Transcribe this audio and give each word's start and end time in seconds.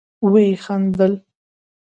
ويې 0.31 0.55
خندل. 0.63 1.13